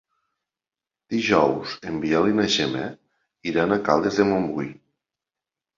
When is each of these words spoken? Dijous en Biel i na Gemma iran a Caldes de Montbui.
Dijous 1.15 1.75
en 1.91 2.01
Biel 2.07 2.31
i 2.31 2.35
na 2.41 2.49
Gemma 2.57 2.89
iran 3.53 3.79
a 3.79 3.83
Caldes 3.91 4.23
de 4.23 4.31
Montbui. 4.33 4.71